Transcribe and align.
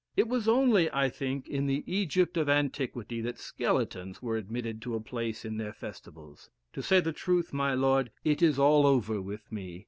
It 0.17 0.27
was 0.27 0.47
only, 0.47 0.91
I 0.91 1.09
think, 1.09 1.47
in 1.47 1.67
the 1.67 1.83
Egypt 1.85 2.35
of 2.35 2.49
antiquity 2.49 3.21
that 3.21 3.37
skeletons 3.37 4.19
were 4.19 4.35
admitted 4.35 4.81
to 4.81 4.95
a 4.95 4.99
place 4.99 5.45
in 5.45 5.57
their 5.57 5.73
festivals. 5.73 6.49
To 6.73 6.81
say 6.81 7.01
the 7.01 7.13
truth, 7.13 7.53
my 7.53 7.75
lord, 7.75 8.09
it 8.23 8.41
is 8.41 8.57
all 8.57 8.87
over 8.87 9.21
with 9.21 9.51
me. 9.51 9.79